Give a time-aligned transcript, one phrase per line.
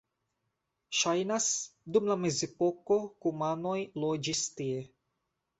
[0.99, 1.49] Ŝajnas,
[1.97, 4.85] dum la mezepoko kumanoj loĝis tie.